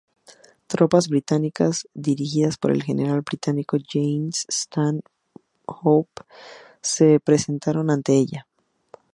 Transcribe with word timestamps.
Tropas 0.65 1.09
británicas 1.09 1.87
dirigidas 1.93 2.57
por 2.57 2.71
el 2.71 2.81
general 2.81 3.21
británico 3.21 3.77
James 3.87 4.47
Stanhope 4.49 6.23
se 6.81 7.19
presentaron 7.19 7.91
ante 7.91 8.15
ella. 8.17 8.47